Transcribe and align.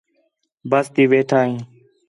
بس 0.69 0.85
تی 0.93 1.03
وِیٹھا 1.11 1.39
ہیں 1.47 1.57